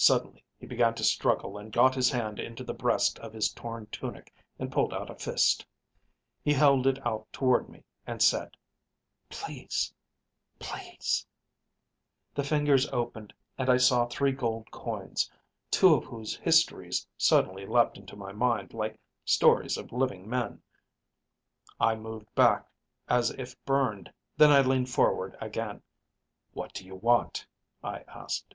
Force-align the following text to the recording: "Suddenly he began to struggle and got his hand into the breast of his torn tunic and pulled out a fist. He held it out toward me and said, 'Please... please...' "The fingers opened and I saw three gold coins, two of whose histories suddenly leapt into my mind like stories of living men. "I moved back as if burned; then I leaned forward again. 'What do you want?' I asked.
"Suddenly 0.00 0.44
he 0.56 0.64
began 0.64 0.94
to 0.94 1.02
struggle 1.02 1.58
and 1.58 1.72
got 1.72 1.96
his 1.96 2.08
hand 2.08 2.38
into 2.38 2.62
the 2.62 2.72
breast 2.72 3.18
of 3.18 3.32
his 3.32 3.52
torn 3.52 3.86
tunic 3.86 4.32
and 4.56 4.70
pulled 4.70 4.94
out 4.94 5.10
a 5.10 5.16
fist. 5.16 5.66
He 6.40 6.52
held 6.52 6.86
it 6.86 7.04
out 7.04 7.26
toward 7.32 7.68
me 7.68 7.82
and 8.06 8.22
said, 8.22 8.56
'Please... 9.28 9.92
please...' 10.60 11.26
"The 12.36 12.44
fingers 12.44 12.86
opened 12.92 13.34
and 13.58 13.68
I 13.68 13.76
saw 13.76 14.06
three 14.06 14.30
gold 14.30 14.70
coins, 14.70 15.28
two 15.68 15.92
of 15.94 16.04
whose 16.04 16.36
histories 16.36 17.04
suddenly 17.16 17.66
leapt 17.66 17.98
into 17.98 18.14
my 18.14 18.30
mind 18.30 18.74
like 18.74 19.00
stories 19.24 19.76
of 19.76 19.90
living 19.90 20.30
men. 20.30 20.62
"I 21.80 21.96
moved 21.96 22.32
back 22.36 22.70
as 23.08 23.30
if 23.32 23.56
burned; 23.64 24.12
then 24.36 24.52
I 24.52 24.60
leaned 24.60 24.90
forward 24.90 25.36
again. 25.40 25.82
'What 26.52 26.72
do 26.72 26.86
you 26.86 26.94
want?' 26.94 27.48
I 27.82 28.04
asked. 28.06 28.54